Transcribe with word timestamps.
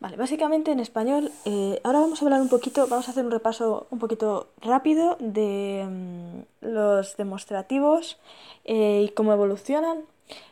Vale, 0.00 0.16
básicamente 0.16 0.70
en 0.70 0.78
español, 0.78 1.32
eh, 1.44 1.80
ahora 1.82 1.98
vamos 1.98 2.22
a 2.22 2.24
hablar 2.24 2.40
un 2.40 2.48
poquito, 2.48 2.86
vamos 2.86 3.08
a 3.08 3.10
hacer 3.10 3.24
un 3.24 3.32
repaso 3.32 3.88
un 3.90 3.98
poquito 3.98 4.46
rápido 4.60 5.16
de 5.18 5.84
mm, 5.90 6.66
los 6.66 7.16
demostrativos 7.16 8.16
eh, 8.64 9.06
y 9.06 9.08
cómo 9.10 9.32
evolucionan. 9.32 10.04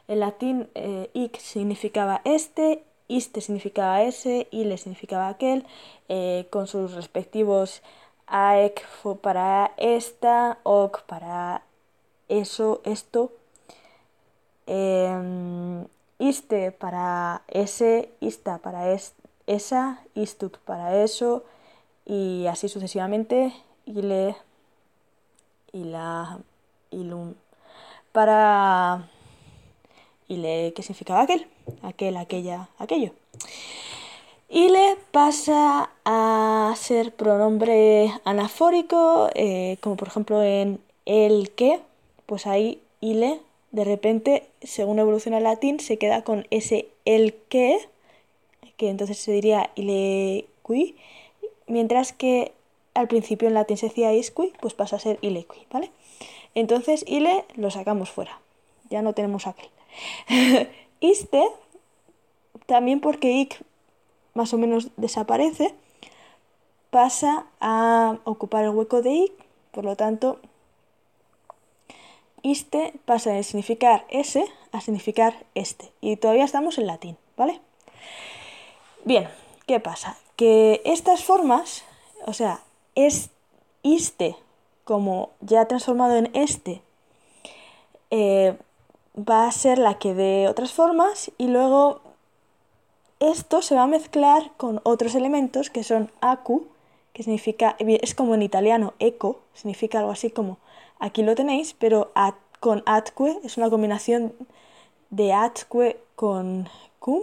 En 0.08 0.18
latín, 0.20 0.68
eh, 0.74 1.10
ic 1.14 1.38
significaba 1.38 2.22
este, 2.24 2.82
iste 3.06 3.40
significaba 3.40 4.02
ese, 4.02 4.48
ile 4.50 4.78
significaba 4.78 5.28
aquel, 5.28 5.64
con 6.50 6.66
sus 6.66 6.92
respectivos 6.94 7.82
aec 8.26 8.84
fue 9.02 9.16
para 9.16 9.72
esta, 9.76 10.58
oc 10.64 11.02
para 11.02 11.62
eso, 12.28 12.80
esto, 12.84 13.32
em, 14.66 15.86
iste 16.18 16.72
para 16.72 17.42
ese, 17.48 18.10
ista 18.20 18.58
para 18.58 18.92
este 18.92 19.25
esa, 19.46 20.00
istut 20.14 20.56
para 20.58 21.02
eso, 21.02 21.44
y 22.04 22.46
así 22.46 22.68
sucesivamente, 22.68 23.52
ile, 23.86 24.36
ila, 25.72 26.38
ilum, 26.90 27.34
para 28.12 29.08
ile, 30.28 30.72
¿qué 30.74 30.82
significaba 30.82 31.22
aquel? 31.22 31.46
Aquel, 31.82 32.16
aquella, 32.16 32.68
aquello. 32.78 33.12
Ile 34.48 34.96
pasa 35.10 35.90
a 36.04 36.72
ser 36.76 37.12
pronombre 37.12 38.12
anafórico, 38.24 39.28
eh, 39.34 39.76
como 39.80 39.96
por 39.96 40.08
ejemplo 40.08 40.42
en 40.42 40.78
el 41.04 41.50
que, 41.50 41.80
pues 42.26 42.46
ahí 42.46 42.80
ile, 43.00 43.40
de 43.72 43.84
repente, 43.84 44.46
según 44.62 44.98
evoluciona 44.98 45.38
el 45.38 45.44
latín, 45.44 45.80
se 45.80 45.98
queda 45.98 46.22
con 46.22 46.46
ese 46.50 46.88
el 47.04 47.34
que, 47.48 47.78
que 48.76 48.88
entonces 48.90 49.18
se 49.18 49.32
diría 49.32 49.70
ilequi, 49.74 50.96
mientras 51.66 52.12
que 52.12 52.52
al 52.94 53.08
principio 53.08 53.48
en 53.48 53.54
latín 53.54 53.76
se 53.76 53.88
decía 53.88 54.14
isqui, 54.14 54.52
pues 54.60 54.74
pasa 54.74 54.96
a 54.96 55.00
ser 55.00 55.18
ilequi, 55.20 55.66
¿vale? 55.70 55.90
Entonces 56.54 57.04
ile 57.06 57.44
lo 57.54 57.70
sacamos 57.70 58.10
fuera, 58.10 58.40
ya 58.90 59.02
no 59.02 59.12
tenemos 59.12 59.46
aquel. 59.46 59.68
Iste, 61.00 61.42
también 62.66 63.00
porque 63.00 63.32
ic 63.32 63.62
más 64.34 64.52
o 64.52 64.58
menos 64.58 64.90
desaparece, 64.96 65.74
pasa 66.90 67.46
a 67.60 68.18
ocupar 68.24 68.64
el 68.64 68.70
hueco 68.70 69.02
de 69.02 69.10
ic, 69.10 69.32
por 69.72 69.84
lo 69.84 69.96
tanto, 69.96 70.40
iste 72.42 72.94
pasa 73.04 73.32
de 73.32 73.42
significar 73.42 74.06
ese 74.08 74.44
a 74.72 74.80
significar 74.80 75.44
este. 75.54 75.90
Y 76.00 76.16
todavía 76.16 76.44
estamos 76.44 76.78
en 76.78 76.86
latín, 76.86 77.16
¿vale? 77.36 77.60
Bien, 79.06 79.28
¿qué 79.68 79.78
pasa? 79.78 80.18
Que 80.34 80.82
estas 80.84 81.22
formas, 81.22 81.84
o 82.24 82.32
sea, 82.32 82.64
es 82.96 83.30
este 83.84 84.34
como 84.82 85.30
ya 85.40 85.68
transformado 85.68 86.16
en 86.16 86.28
este, 86.34 86.82
eh, 88.10 88.56
va 89.16 89.46
a 89.46 89.52
ser 89.52 89.78
la 89.78 90.00
que 90.00 90.12
dé 90.12 90.48
otras 90.48 90.72
formas 90.72 91.30
y 91.38 91.46
luego 91.46 92.00
esto 93.20 93.62
se 93.62 93.76
va 93.76 93.84
a 93.84 93.86
mezclar 93.86 94.50
con 94.56 94.80
otros 94.82 95.14
elementos 95.14 95.70
que 95.70 95.84
son 95.84 96.10
acu, 96.20 96.66
que 97.12 97.22
significa, 97.22 97.76
es 97.78 98.12
como 98.16 98.34
en 98.34 98.42
italiano 98.42 98.94
eco, 98.98 99.38
significa 99.54 100.00
algo 100.00 100.10
así 100.10 100.30
como 100.30 100.58
aquí 100.98 101.22
lo 101.22 101.36
tenéis, 101.36 101.74
pero 101.78 102.10
con 102.58 102.82
atque 102.86 103.38
es 103.44 103.56
una 103.56 103.70
combinación 103.70 104.32
de 105.10 105.32
atque 105.32 105.96
con 106.16 106.68
cum, 106.98 107.22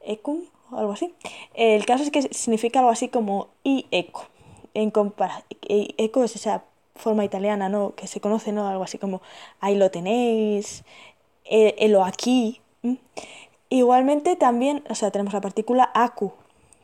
ecum, 0.00 0.44
algo 0.72 0.92
así. 0.92 1.14
El 1.54 1.84
caso 1.86 2.04
es 2.04 2.10
que 2.10 2.22
significa 2.22 2.80
algo 2.80 2.90
así 2.90 3.08
como 3.08 3.48
y 3.64 3.86
eco. 3.90 4.26
En 4.74 4.92
eco 5.68 6.24
es 6.24 6.36
esa 6.36 6.62
forma 6.94 7.24
italiana, 7.24 7.68
¿no? 7.68 7.94
Que 7.94 8.06
se 8.06 8.20
conoce, 8.20 8.52
¿no? 8.52 8.68
Algo 8.68 8.84
así 8.84 8.98
como 8.98 9.20
ahí 9.60 9.76
lo 9.76 9.90
tenéis, 9.90 10.84
el, 11.44 11.94
o 11.96 12.04
aquí. 12.04 12.60
Igualmente 13.68 14.36
también, 14.36 14.84
o 14.88 14.94
sea, 14.94 15.10
tenemos 15.10 15.32
la 15.32 15.40
partícula 15.40 15.90
acu, 15.94 16.32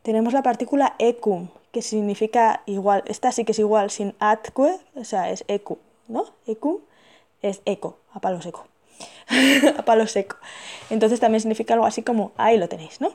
tenemos 0.02 0.32
la 0.32 0.42
partícula 0.42 0.94
ecum, 0.98 1.48
que 1.72 1.82
significa 1.82 2.62
igual, 2.66 3.02
esta 3.06 3.32
sí 3.32 3.44
que 3.44 3.52
es 3.52 3.58
igual 3.58 3.90
sin 3.90 4.14
atque, 4.18 4.78
o 4.94 5.04
sea, 5.04 5.30
es 5.30 5.44
ecu, 5.48 5.78
¿no? 6.08 6.24
Ecum 6.46 6.78
es 7.42 7.60
eco, 7.64 7.98
a 8.12 8.20
palo 8.20 8.40
seco. 8.40 8.66
a 9.78 9.82
palo 9.84 10.06
seco. 10.06 10.36
Entonces 10.90 11.20
también 11.20 11.40
significa 11.40 11.74
algo 11.74 11.86
así 11.86 12.02
como 12.02 12.32
ahí 12.36 12.56
lo 12.56 12.68
tenéis, 12.68 13.00
¿no? 13.00 13.12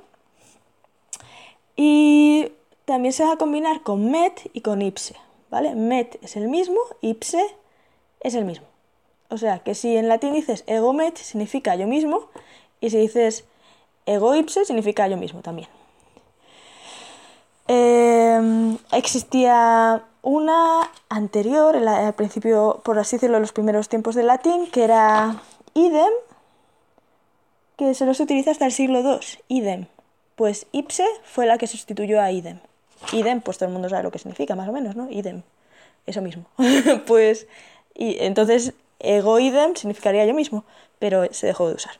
Y 1.75 2.51
también 2.85 3.13
se 3.13 3.23
va 3.23 3.33
a 3.33 3.37
combinar 3.37 3.81
con 3.81 4.11
met 4.11 4.49
y 4.53 4.61
con 4.61 4.81
ipse, 4.81 5.15
¿vale? 5.49 5.75
Met 5.75 6.17
es 6.21 6.35
el 6.35 6.47
mismo, 6.47 6.79
ipse 7.01 7.43
es 8.19 8.35
el 8.35 8.45
mismo. 8.45 8.67
O 9.29 9.37
sea, 9.37 9.59
que 9.59 9.75
si 9.75 9.95
en 9.95 10.07
latín 10.07 10.33
dices 10.33 10.63
ego 10.67 10.93
met 10.93 11.17
significa 11.17 11.75
yo 11.75 11.87
mismo 11.87 12.27
y 12.81 12.89
si 12.89 12.97
dices 12.97 13.45
ego 14.05 14.35
ipse 14.35 14.65
significa 14.65 15.07
yo 15.07 15.17
mismo 15.17 15.41
también. 15.41 15.69
Em, 17.67 18.77
existía 18.91 20.03
una 20.21 20.91
anterior, 21.09 21.75
al 21.75 22.13
principio, 22.13 22.81
por 22.83 22.99
así 22.99 23.15
decirlo, 23.15 23.37
en 23.37 23.43
los 23.43 23.53
primeros 23.53 23.87
tiempos 23.87 24.15
del 24.15 24.27
latín, 24.27 24.67
que 24.67 24.83
era 24.83 25.41
idem, 25.73 26.11
que 27.77 27.93
solo 27.93 28.13
se 28.13 28.23
utiliza 28.23 28.51
hasta 28.51 28.65
el 28.65 28.71
siglo 28.71 28.99
II, 28.99 29.19
idem, 29.47 29.87
pues 30.35 30.67
ipse 30.71 31.05
fue 31.23 31.45
la 31.45 31.57
que 31.57 31.67
sustituyó 31.67 32.21
a 32.21 32.31
idem. 32.31 32.59
Idem, 33.13 33.41
pues 33.41 33.57
todo 33.57 33.67
el 33.67 33.73
mundo 33.73 33.89
sabe 33.89 34.03
lo 34.03 34.11
que 34.11 34.19
significa, 34.19 34.55
más 34.55 34.69
o 34.69 34.71
menos, 34.71 34.95
¿no? 34.95 35.09
Idem, 35.09 35.43
eso 36.05 36.21
mismo. 36.21 36.45
pues, 37.07 37.47
y 37.95 38.17
entonces, 38.23 38.73
ego 38.99 39.39
idem 39.39 39.75
significaría 39.75 40.25
yo 40.25 40.33
mismo, 40.33 40.63
pero 40.99 41.31
se 41.33 41.47
dejó 41.47 41.67
de 41.67 41.75
usar. 41.75 41.99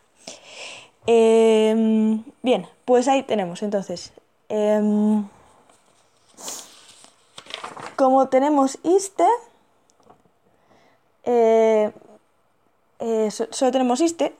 Em, 1.07 2.23
bien, 2.43 2.67
pues 2.85 3.07
ahí 3.07 3.23
tenemos, 3.23 3.63
entonces. 3.63 4.13
Em, 4.49 5.27
como 7.95 8.29
tenemos 8.29 8.77
iste, 8.83 9.25
eh, 11.23 11.91
eh, 12.99 13.29
solo 13.31 13.71
tenemos 13.71 14.01
iste, 14.01 14.35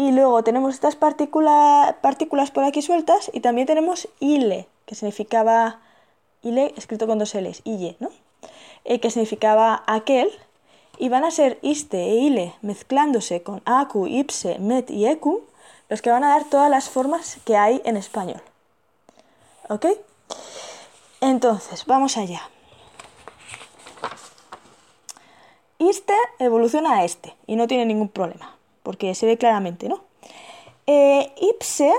y 0.00 0.12
luego 0.12 0.42
tenemos 0.42 0.72
estas 0.72 0.96
partículas 0.96 2.50
por 2.54 2.64
aquí 2.64 2.80
sueltas 2.80 3.30
y 3.34 3.40
también 3.40 3.66
tenemos 3.66 4.08
ile, 4.18 4.66
que 4.86 4.94
significaba 4.94 5.80
ile 6.42 6.72
escrito 6.78 7.06
con 7.06 7.18
dos 7.18 7.34
L's, 7.34 7.60
ille, 7.64 7.96
¿no? 8.00 8.08
Eh, 8.86 8.98
que 8.98 9.10
significaba 9.10 9.82
aquel. 9.86 10.30
Y 10.96 11.10
van 11.10 11.24
a 11.24 11.30
ser 11.30 11.58
iste 11.60 11.98
e 11.98 12.14
ile 12.14 12.54
mezclándose 12.62 13.42
con 13.42 13.60
acu, 13.66 14.06
ipse, 14.06 14.58
met 14.58 14.88
y 14.88 15.06
ecu, 15.06 15.42
los 15.90 16.00
que 16.00 16.10
van 16.10 16.24
a 16.24 16.30
dar 16.30 16.44
todas 16.44 16.70
las 16.70 16.88
formas 16.88 17.36
que 17.44 17.58
hay 17.58 17.82
en 17.84 17.98
español. 17.98 18.40
¿Ok? 19.68 19.84
Entonces, 21.20 21.84
vamos 21.84 22.16
allá. 22.16 22.40
Iste 25.78 26.14
evoluciona 26.38 27.00
a 27.00 27.04
este 27.04 27.36
y 27.46 27.56
no 27.56 27.66
tiene 27.66 27.84
ningún 27.84 28.08
problema 28.08 28.59
porque 28.82 29.14
se 29.14 29.26
ve 29.26 29.36
claramente, 29.38 29.88
¿no? 29.88 30.02
Eh, 30.86 31.32
ipse, 31.40 31.92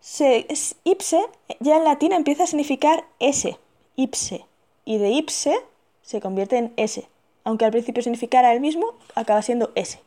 se, 0.00 0.46
ipse 0.84 1.20
ya 1.60 1.76
en 1.76 1.84
latín 1.84 2.12
empieza 2.12 2.44
a 2.44 2.46
significar 2.46 3.04
ese, 3.18 3.58
ipse, 3.96 4.46
y 4.84 4.98
de 4.98 5.10
ipse 5.10 5.58
se 6.02 6.20
convierte 6.20 6.58
en 6.58 6.72
ese, 6.76 7.08
aunque 7.44 7.64
al 7.64 7.72
principio 7.72 8.02
significara 8.02 8.52
el 8.52 8.60
mismo, 8.60 8.94
acaba 9.14 9.42
siendo 9.42 9.72
ese. 9.74 10.00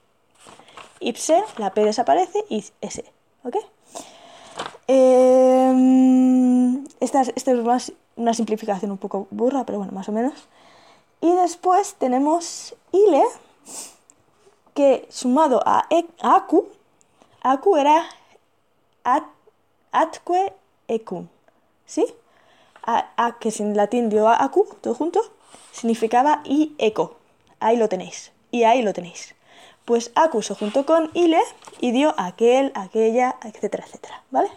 Ipse, 1.02 1.44
la 1.58 1.74
P 1.74 1.84
desaparece 1.84 2.44
y 2.50 2.64
ese, 2.82 3.06
¿ok? 3.44 3.58
Em, 4.88 6.84
esta, 7.00 7.22
esta, 7.22 7.52
es 7.52 7.94
una 8.16 8.34
simplificación 8.34 8.92
un 8.92 8.98
poco 8.98 9.28
burra, 9.32 9.66
pero 9.66 9.78
bueno, 9.78 9.94
más 9.94 10.10
o 10.10 10.12
menos. 10.12 10.48
Y 11.22 11.32
después 11.36 11.96
tenemos 11.96 12.76
ile, 12.92 13.24
que 14.74 15.08
sumado 15.10 15.62
a, 15.66 15.86
e, 15.90 16.06
acu 16.22 16.68
era 17.78 18.06
atque 19.92 20.54
ecum, 20.88 21.28
¿sí? 21.86 22.06
A, 22.86 23.38
que 23.40 23.52
sin 23.52 23.76
latín 23.76 24.10
dio 24.10 24.28
acu, 24.30 24.66
todo 24.82 24.96
junto, 24.96 25.22
significaba 25.72 26.42
y 26.44 26.74
eco. 26.78 27.18
Ahí 27.60 27.78
lo 27.78 27.88
tenéis. 27.88 28.32
Y 28.52 28.64
ahí 28.64 28.82
lo 28.82 28.94
tenéis. 28.94 29.36
Pues 29.86 30.12
acu 30.16 30.42
se 30.42 30.56
juntó 30.56 30.86
con 30.86 31.12
ile 31.14 31.42
y 31.80 31.92
dio 31.92 32.16
aquel, 32.18 32.72
aquella, 32.76 33.36
etcétera, 33.44 33.86
etcétera, 33.86 34.24
¿vale? 34.32 34.50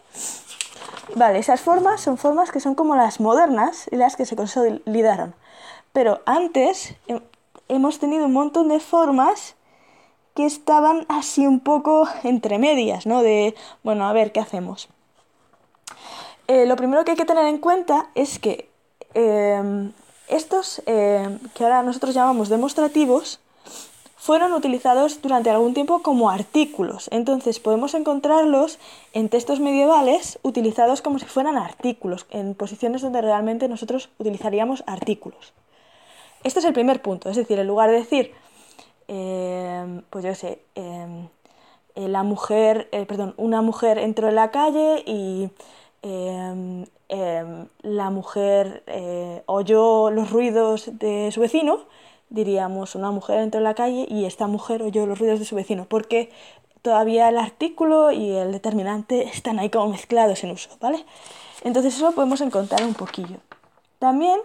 Vale, 1.15 1.39
esas 1.39 1.61
formas 1.61 2.01
son 2.01 2.17
formas 2.17 2.51
que 2.51 2.61
son 2.61 2.75
como 2.75 2.97
las 2.97 3.21
modernas 3.21 3.87
y 3.91 3.97
las 3.97 4.17
que 4.17 4.25
se 4.25 4.37
consolidaron. 4.37 5.35
Pero 5.93 6.21
antes 6.25 6.95
hemos 7.69 7.99
tenido 7.99 8.27
un 8.27 8.33
montón 8.33 8.69
de 8.69 8.81
formas 8.81 9.57
que 10.35 10.47
estaban 10.47 11.07
así 11.09 11.47
un 11.47 11.61
poco 11.61 12.09
entre 12.25 12.59
medias, 12.59 13.07
¿no? 13.07 13.23
De, 13.23 13.55
bueno, 13.83 14.07
a 14.07 14.13
ver, 14.13 14.33
¿qué 14.33 14.41
hacemos? 14.41 14.89
eh, 16.49 16.67
lo 16.67 16.77
primero 16.77 17.05
que 17.05 17.13
hay 17.13 17.17
que 17.17 17.25
tener 17.25 17.47
en 17.47 17.59
cuenta 17.59 18.11
es 18.15 18.39
que 18.39 18.69
em, 19.15 19.93
estos, 20.29 20.83
em, 20.87 21.39
que 21.55 21.65
ahora 21.65 21.83
nosotros 21.83 22.15
llamamos 22.15 22.49
demostrativos, 22.49 23.41
fueron 24.17 24.53
utilizados 24.53 25.21
durante 25.21 25.51
algún 25.51 25.75
tiempo 25.75 26.01
como 26.03 26.31
artículos. 26.31 27.09
Entonces 27.11 27.59
podemos 27.59 27.95
encontrarlos 27.95 28.79
en 29.15 29.29
textos 29.29 29.59
medievales 29.59 30.39
utilizados 30.43 31.03
como 31.03 31.19
si 31.19 31.25
fueran 31.25 31.57
artículos, 31.57 32.27
en 32.31 32.55
posiciones 32.55 33.03
donde 33.03 33.21
realmente 33.21 33.67
nosotros 33.67 34.11
utilizaríamos 34.19 34.85
artículos. 34.87 35.53
Este 36.45 36.61
es 36.61 36.65
el 36.65 36.73
primer 36.73 37.03
punto, 37.03 37.31
es 37.31 37.37
decir, 37.37 37.59
en 37.59 37.67
lugar 37.67 37.91
de 37.91 37.97
decir, 37.97 38.33
em, 39.13 40.03
pues 40.09 40.25
yo 40.25 40.35
sé, 40.35 40.63
em, 40.75 41.29
eh, 41.95 42.09
la 42.09 42.23
mujer, 42.23 42.89
eh, 42.93 43.05
perdón, 43.05 43.35
una 43.37 43.61
mujer 43.61 43.99
entró 43.99 44.29
en 44.29 44.37
la 44.37 44.51
calle 44.51 45.03
y 45.07 45.51
em, 46.03 46.87
la 47.83 48.11
mujer 48.11 48.83
eh, 48.87 49.43
oyó 49.47 50.11
los 50.11 50.31
ruidos 50.31 50.91
de 50.99 51.31
su 51.31 51.41
vecino, 51.41 51.81
diríamos 52.31 52.95
una 52.95 53.11
mujer 53.11 53.41
entró 53.41 53.59
en 53.59 53.65
la 53.65 53.75
calle 53.75 54.07
y 54.09 54.25
esta 54.25 54.47
mujer 54.47 54.83
oyó 54.83 55.05
los 55.07 55.19
ruidos 55.19 55.39
de 55.39 55.45
su 55.45 55.55
vecino, 55.57 55.85
porque 55.87 56.31
todavía 56.81 57.29
el 57.29 57.37
artículo 57.39 58.13
y 58.13 58.31
el 58.31 58.51
determinante 58.53 59.25
están 59.29 59.59
ahí 59.59 59.69
como 59.69 59.89
mezclados 59.89 60.43
en 60.45 60.53
uso, 60.53 60.71
¿vale? 60.81 61.05
Entonces 61.65 61.95
eso 61.95 62.07
lo 62.07 62.13
podemos 62.13 62.41
encontrar 62.41 62.83
un 62.85 62.95
poquillo. 62.95 63.37
También 63.99 64.41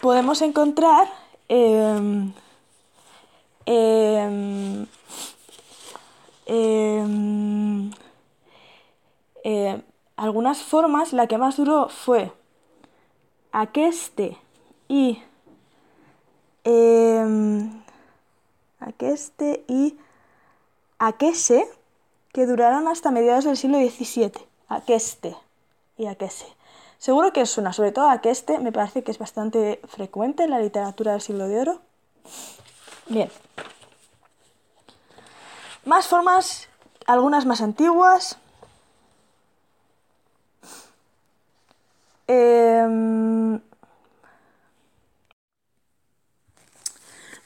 podemos 0.00 0.42
encontrar 0.42 1.08
em, 3.70 4.86
em, 6.46 7.90
eh, 9.44 9.82
algunas 10.16 10.62
formas, 10.62 11.12
la 11.12 11.26
que 11.26 11.36
más 11.36 11.56
duró 11.56 11.88
fue 11.88 12.32
aqueste 13.52 14.38
y 14.88 15.22
Aqueste 18.80 19.64
y 19.68 19.96
Aquese, 20.98 21.68
que 22.32 22.46
duraron 22.46 22.88
hasta 22.88 23.10
mediados 23.10 23.44
del 23.44 23.56
siglo 23.56 23.78
XVII. 23.78 24.32
Aqueste 24.68 25.36
y 25.96 26.06
Aquese. 26.06 26.46
Seguro 26.98 27.32
que 27.32 27.42
es 27.42 27.56
una, 27.58 27.72
sobre 27.72 27.92
todo 27.92 28.08
Aqueste, 28.08 28.58
me 28.58 28.72
parece 28.72 29.04
que 29.04 29.10
es 29.10 29.18
bastante 29.18 29.80
frecuente 29.86 30.44
en 30.44 30.50
la 30.50 30.58
literatura 30.58 31.12
del 31.12 31.20
siglo 31.20 31.48
de 31.48 31.60
oro. 31.60 31.80
Bien. 33.08 33.30
Más 35.84 36.06
formas, 36.06 36.68
algunas 37.06 37.46
más 37.46 37.60
antiguas. 37.60 38.38
Eh, 42.26 42.68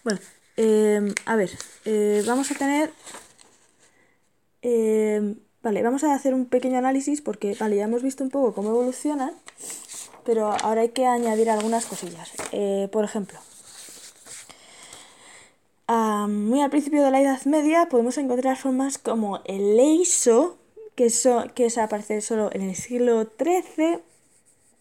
Bueno, 0.04 0.18
em, 0.56 1.14
a 1.26 1.36
ver, 1.36 1.50
eh, 1.84 2.22
vamos 2.26 2.50
a 2.50 2.54
tener... 2.54 2.92
Em, 4.62 5.36
vale, 5.62 5.82
vamos 5.82 6.04
a 6.04 6.14
hacer 6.14 6.34
un 6.34 6.46
pequeño 6.46 6.78
análisis 6.78 7.20
porque, 7.20 7.56
vale, 7.58 7.76
ya 7.76 7.84
hemos 7.84 8.02
visto 8.02 8.24
un 8.24 8.30
poco 8.30 8.54
cómo 8.54 8.70
evolucionan, 8.70 9.32
pero 10.24 10.52
ahora 10.62 10.82
hay 10.82 10.90
que 10.90 11.06
añadir 11.06 11.50
algunas 11.50 11.86
cosillas. 11.86 12.32
Eh, 12.52 12.88
por 12.92 13.04
ejemplo, 13.04 13.38
muy 15.88 16.60
al 16.60 16.70
principio 16.70 17.02
de 17.02 17.10
la 17.10 17.20
Edad 17.20 17.44
Media 17.44 17.88
podemos 17.88 18.18
encontrar 18.18 18.56
formas 18.56 18.98
como 18.98 19.40
el 19.44 19.76
leiso, 19.76 20.58
que, 20.94 21.08
que 21.54 21.66
es 21.66 21.78
aparecer 21.78 22.22
solo 22.22 22.50
en 22.52 22.62
el 22.62 22.76
siglo 22.76 23.28
XIII, 23.38 24.00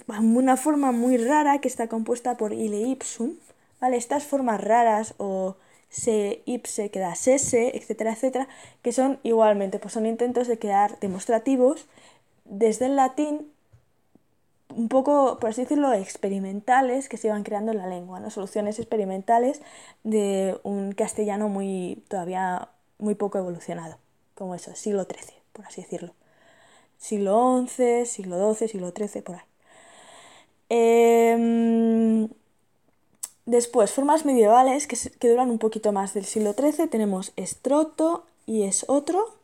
una 0.08 0.58
forma 0.58 0.92
muy 0.92 1.18
rara 1.18 1.60
que 1.60 1.68
está 1.68 1.88
compuesta 1.88 2.38
por 2.38 2.54
ile 2.54 2.82
ipsum, 2.82 3.36
¿vale? 3.80 3.98
Estas 3.98 4.24
formas 4.26 4.62
raras 4.62 5.14
o 5.18 5.56
se, 5.90 6.42
ipse, 6.46 6.90
que 6.90 7.00
da 7.00 7.16
sese, 7.16 7.76
etcétera, 7.78 8.14
etcétera, 8.14 8.48
que 8.82 8.92
son 8.92 9.20
igualmente, 9.24 9.80
pues 9.80 9.94
son 9.94 10.06
intentos 10.06 10.48
de 10.48 10.60
crear 10.60 11.00
demostrativos 11.00 11.88
desde 12.46 12.88
el 12.88 12.96
latín 12.96 13.52
un 14.76 14.90
poco, 14.90 15.38
por 15.40 15.50
así 15.50 15.62
decirlo, 15.62 15.94
experimentales 15.94 17.10
que 17.10 17.18
se 17.18 17.28
iban 17.28 17.44
creando 17.44 17.72
en 17.72 17.78
la 17.78 17.88
lengua, 17.88 18.20
¿no? 18.20 18.30
soluciones 18.30 18.80
experimentales 18.80 19.62
de 20.04 20.60
un 20.64 20.94
castellano 20.94 21.50
muy 21.50 22.04
todavía 22.08 22.70
muy 22.98 23.16
poco 23.16 23.38
evolucionado, 23.38 23.98
como 24.36 24.56
eso, 24.56 24.76
siglo 24.76 25.04
XIII, 25.06 25.36
por 25.54 25.66
así 25.66 25.82
decirlo. 25.82 26.14
Siglo 26.98 27.66
XI, 27.68 28.06
siglo 28.06 28.54
XII, 28.54 28.68
siglo 28.68 28.92
XIII, 28.96 29.22
por 29.24 29.36
ahí. 29.36 29.42
Eh, 30.70 32.30
Después, 33.46 33.92
formas 33.92 34.24
medievales 34.24 34.88
que, 34.88 35.28
duran 35.28 35.50
un 35.50 35.58
poquito 35.58 35.92
más 35.92 36.14
del 36.14 36.26
siglo 36.26 36.54
XIII, 36.54 36.88
tenemos 36.88 37.34
estroto 37.36 38.26
y 38.46 38.64
es 38.64 38.86
otro, 38.88 39.36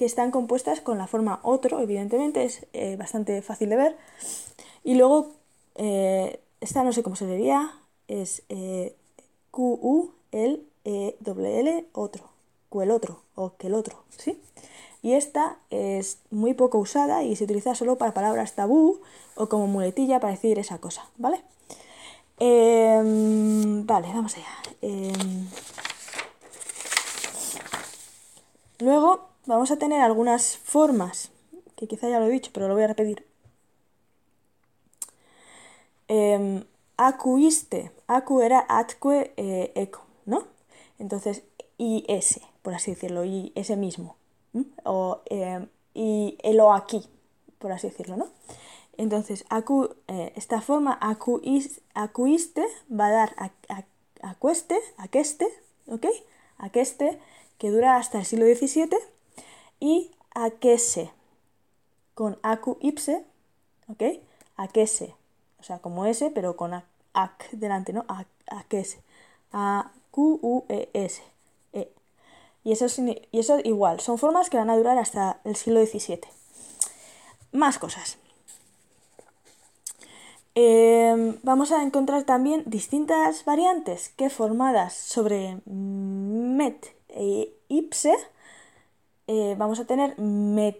que 0.00 0.06
están 0.06 0.30
compuestas 0.30 0.80
con 0.80 0.96
la 0.96 1.06
forma 1.06 1.40
otro, 1.42 1.78
evidentemente, 1.78 2.42
es 2.42 2.66
eh, 2.72 2.96
bastante 2.96 3.42
fácil 3.42 3.68
de 3.68 3.76
ver. 3.76 3.96
Y 4.82 4.94
luego, 4.94 5.32
eh, 5.74 6.40
esta 6.62 6.82
no 6.84 6.94
sé 6.94 7.02
cómo 7.02 7.16
se 7.16 7.26
diría, 7.26 7.70
es 8.08 8.42
eh, 8.48 8.96
Q-U, 9.50 10.12
el 10.32 10.66
E, 10.86 11.16
L, 11.22 11.84
otro, 11.92 12.30
Q 12.70 12.80
el 12.80 12.92
otro, 12.92 13.20
o 13.34 13.58
que 13.58 13.66
el 13.66 13.74
otro, 13.74 14.02
¿sí? 14.16 14.40
Y 15.02 15.12
esta 15.12 15.58
es 15.68 16.16
muy 16.30 16.54
poco 16.54 16.78
usada 16.78 17.22
y 17.22 17.36
se 17.36 17.44
utiliza 17.44 17.74
solo 17.74 17.98
para 17.98 18.14
palabras 18.14 18.54
tabú 18.54 19.02
o 19.34 19.50
como 19.50 19.66
muletilla 19.66 20.18
para 20.18 20.32
decir 20.32 20.58
esa 20.58 20.78
cosa, 20.78 21.04
¿vale? 21.18 21.42
Em, 22.38 23.84
vale, 23.84 24.08
vamos 24.14 24.34
allá. 24.34 24.62
Em, 24.80 25.46
luego 28.78 29.29
vamos 29.46 29.70
a 29.70 29.78
tener 29.78 30.00
algunas 30.00 30.56
formas, 30.56 31.30
que 31.76 31.88
quizá 31.88 32.08
ya 32.08 32.20
lo 32.20 32.26
he 32.26 32.30
dicho, 32.30 32.50
pero 32.52 32.68
lo 32.68 32.74
voy 32.74 32.84
a 32.84 32.88
repetir. 32.88 33.26
Eh, 36.08 36.64
acuiste, 36.96 37.92
acu 38.06 38.40
era 38.40 38.66
atque 38.68 39.32
eh, 39.36 39.72
eco, 39.74 40.02
¿no? 40.26 40.44
Entonces, 40.98 41.42
y 41.78 42.04
ese, 42.08 42.42
por 42.62 42.74
así 42.74 42.90
decirlo, 42.90 43.24
y 43.24 43.52
ese 43.54 43.76
mismo. 43.76 44.16
O, 44.84 45.20
y 45.94 46.36
el 46.42 46.60
o 46.60 46.72
aquí, 46.72 47.08
por 47.58 47.72
así 47.72 47.88
decirlo, 47.88 48.16
¿no? 48.16 48.26
Entonces, 48.96 49.46
eh, 50.08 50.32
esta 50.36 50.60
forma 50.60 50.98
acuiste 51.00 52.66
va 52.90 53.06
a 53.06 53.10
dar 53.10 53.34
a, 53.38 53.50
a, 53.68 53.84
aqueste, 54.98 55.46
¿ok? 55.86 56.06
Aqueste, 56.58 57.18
que 57.56 57.70
dura 57.70 57.96
hasta 57.96 58.18
el 58.18 58.26
siglo 58.26 58.44
XVII, 58.44 58.90
y 59.80 60.12
aquese, 60.34 61.10
con 62.14 62.38
acu 62.42 62.78
ipse, 62.80 63.24
¿ok? 63.88 64.02
Aquese, 64.56 65.14
o 65.58 65.62
sea, 65.62 65.78
como 65.78 66.06
ese, 66.06 66.30
pero 66.30 66.56
con 66.56 66.74
ac, 66.74 67.50
delante, 67.52 67.92
¿no? 67.92 68.04
Aquese, 68.46 69.02
a 69.52 69.90
q 70.10 70.64
e 70.68 70.90
s 70.92 71.22
e. 71.72 71.92
Y 72.62 72.72
eso, 72.72 72.86
y 73.32 73.38
eso 73.38 73.58
igual, 73.64 74.00
son 74.00 74.18
formas 74.18 74.50
que 74.50 74.58
van 74.58 74.70
a 74.70 74.76
durar 74.76 74.98
hasta 74.98 75.40
el 75.44 75.56
siglo 75.56 75.84
XVII. 75.84 76.20
Más 77.52 77.78
cosas. 77.78 78.18
Em, 80.54 81.38
vamos 81.42 81.72
a 81.72 81.82
encontrar 81.82 82.24
también 82.24 82.64
distintas 82.66 83.44
variantes 83.44 84.10
que 84.10 84.28
formadas 84.30 84.94
sobre 84.94 85.60
met 85.64 86.94
e 87.08 87.54
ipse, 87.68 88.12
eh, 89.26 89.54
vamos 89.56 89.80
a 89.80 89.84
tener 89.84 90.14
met, 90.18 90.76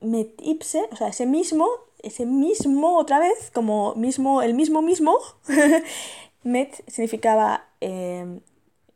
met 0.00 0.40
ipse, 0.42 0.88
o 0.92 0.96
sea, 0.96 1.08
ese 1.08 1.26
mismo, 1.26 1.66
ese 2.02 2.26
mismo 2.26 2.98
otra 2.98 3.18
vez, 3.18 3.50
como 3.52 3.94
mismo, 3.94 4.42
el 4.42 4.54
mismo 4.54 4.82
mismo, 4.82 5.18
met 6.42 6.82
significaba 6.88 7.64
em, 7.80 8.40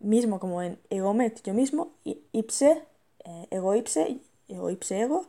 mismo 0.01 0.39
como 0.39 0.63
en 0.63 0.79
ego 0.91 1.15
met, 1.15 1.43
yo 1.45 1.55
mismo, 1.55 1.93
y 2.05 2.19
ipse, 2.33 2.83
eh, 3.25 3.47
ego 3.51 3.75
ipse, 3.75 4.21
ego 4.49 4.71
ipse 4.71 5.01
ego, 5.01 5.27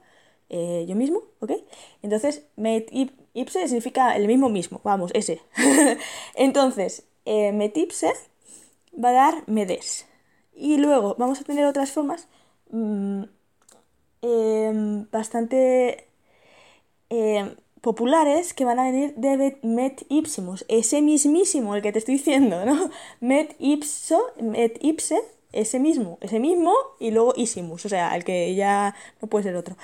eh, 0.50 0.86
yo 0.88 0.96
mismo, 0.96 1.24
¿ok? 1.40 1.52
Entonces, 2.02 2.44
met 2.56 2.90
ipse 3.34 3.68
significa 3.68 4.16
el 4.16 4.28
mismo 4.28 4.50
mismo, 4.50 4.82
vamos, 4.84 5.12
ese. 5.14 5.42
Entonces, 6.36 7.04
metipse 7.26 8.14
va 8.94 9.10
a 9.10 9.14
dar 9.14 9.44
medes. 9.48 10.06
Y 10.54 10.78
luego 10.78 11.16
vamos 11.18 11.40
a 11.40 11.44
tener 11.44 11.66
otras 11.66 11.92
formas 11.92 12.28
mm, 12.72 13.24
em, 14.22 15.06
bastante 15.12 16.08
em, 17.10 17.56
populares 17.82 18.54
que 18.54 18.66
van 18.66 18.80
a 18.80 18.92
venir 18.92 19.14
de 19.16 19.58
met 19.64 20.06
ipsimus, 20.10 20.66
ese 20.68 21.02
mismísimo, 21.02 21.76
el 21.76 21.82
que 21.82 21.92
te 21.92 22.00
estoy 22.00 22.16
diciendo, 22.16 22.66
¿no? 22.66 22.90
Met 23.22 23.56
ipso, 23.60 24.20
met 24.42 24.78
ipse 24.82 25.18
ese 25.54 25.80
mismo, 25.80 26.18
ese 26.22 26.40
mismo 26.40 26.74
y 27.00 27.12
luego 27.12 27.34
isimus, 27.36 27.86
o 27.86 27.90
sea, 27.90 28.16
el 28.16 28.24
que 28.24 28.54
ya 28.56 28.96
no 29.22 29.28
puede 29.28 29.44
ser 29.44 29.56
otro. 29.56 29.78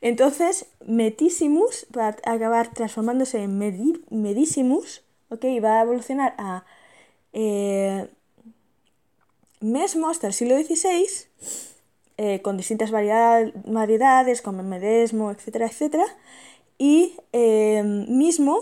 Entonces, 0.00 0.66
metissimus 0.86 1.86
va 1.96 2.16
a 2.24 2.32
acabar 2.32 2.72
transformándose 2.72 3.42
en 3.42 3.58
medissimus, 4.10 5.02
¿ok? 5.28 5.44
Y 5.44 5.60
va 5.60 5.78
a 5.78 5.82
evolucionar 5.82 6.34
a 6.38 6.64
eh, 7.32 8.08
mesmo 9.60 10.08
hasta 10.08 10.26
el 10.26 10.32
siglo 10.32 10.56
XVI, 10.56 11.06
eh, 12.22 12.42
con 12.42 12.58
distintas 12.58 12.90
variedades, 12.90 14.42
como 14.42 14.62
medesmo, 14.62 15.30
etcétera, 15.30 15.66
etcétera, 15.66 16.04
y 16.76 17.16
eh, 17.32 17.82
mismo 17.82 18.60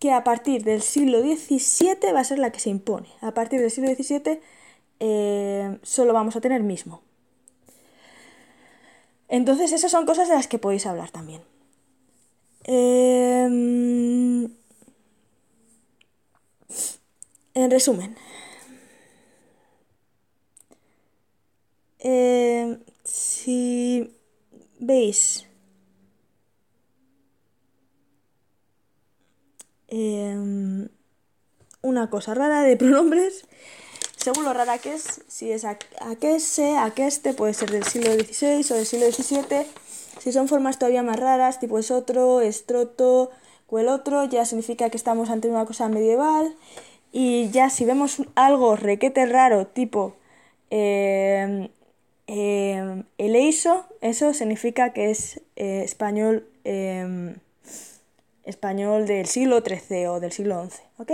que 0.00 0.12
a 0.12 0.24
partir 0.24 0.64
del 0.64 0.82
siglo 0.82 1.20
XVII 1.20 2.12
va 2.12 2.20
a 2.20 2.24
ser 2.24 2.38
la 2.38 2.50
que 2.50 2.60
se 2.60 2.70
impone. 2.70 3.08
A 3.20 3.32
partir 3.32 3.60
del 3.60 3.70
siglo 3.70 3.88
XVII 3.94 4.40
eh, 5.00 5.78
solo 5.82 6.12
vamos 6.12 6.34
a 6.36 6.40
tener 6.40 6.62
mismo. 6.62 7.02
Entonces 9.28 9.72
esas 9.72 9.90
son 9.90 10.06
cosas 10.06 10.28
de 10.28 10.34
las 10.34 10.48
que 10.48 10.58
podéis 10.58 10.86
hablar 10.86 11.10
también. 11.10 11.42
Em, 12.64 14.48
en 17.54 17.70
resumen, 17.70 18.16
em, 21.98 22.78
si 23.04 24.14
veis 24.94 25.20
Em, 29.96 30.88
una 31.82 32.10
cosa 32.10 32.34
rara 32.34 32.62
de 32.62 32.76
pronombres, 32.76 33.46
según 34.16 34.44
lo 34.44 34.52
rara 34.52 34.78
que 34.78 34.94
es, 34.94 35.22
si 35.28 35.52
es 35.52 35.64
aquese, 35.64 36.76
aqueste, 36.76 37.32
puede 37.32 37.54
ser 37.54 37.70
del 37.70 37.84
siglo 37.84 38.12
XVI 38.14 38.72
o 38.72 38.74
del 38.74 38.86
siglo 38.86 39.06
XVII. 39.12 39.66
Si 40.18 40.32
son 40.32 40.48
formas 40.48 40.80
todavía 40.80 41.04
más 41.04 41.20
raras, 41.20 41.60
tipo 41.60 41.78
es 41.78 41.92
otro, 41.92 42.40
estroto 42.40 43.30
el 43.78 43.88
otro, 43.88 44.24
ya 44.24 44.44
significa 44.44 44.90
que 44.90 44.96
estamos 44.96 45.30
ante 45.30 45.48
una 45.48 45.64
cosa 45.64 45.88
medieval. 45.88 46.54
Y 47.12 47.50
ya 47.50 47.70
si 47.70 47.84
vemos 47.84 48.18
algo 48.34 48.76
requete 48.76 49.26
raro, 49.26 49.66
tipo 49.66 50.16
eh, 50.70 51.70
eh, 52.26 53.02
eso 53.18 54.32
significa 54.32 54.92
que 54.92 55.10
es 55.10 55.40
eh, 55.56 55.82
español 55.84 56.48
español 58.44 59.06
del 59.06 59.26
siglo 59.26 59.60
XIII 59.60 60.06
o 60.06 60.20
del 60.20 60.32
siglo 60.32 60.66
XI, 60.68 60.82
¿ok? 60.98 61.12